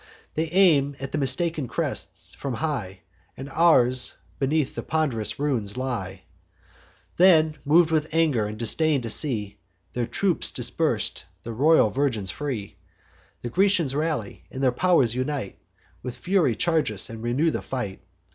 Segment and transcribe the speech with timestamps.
[0.33, 3.01] They aim at the mistaken crests, from high;
[3.37, 6.23] And ours beneath the pond'rous ruin lie.
[7.17, 9.59] Then, mov'd with anger and disdain, to see
[9.93, 12.77] Their troops dispers'd, the royal virgin free,
[13.43, 15.59] The Grecians rally, and their pow'rs unite,
[16.01, 18.01] With fury charge us, and renew the fight.